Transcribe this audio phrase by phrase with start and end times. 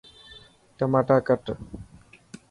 [0.77, 1.45] ٽماٽا ڪٽ.